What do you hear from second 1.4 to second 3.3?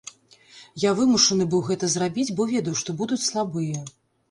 быў гэта зрабіць, бо ведаў, што будуць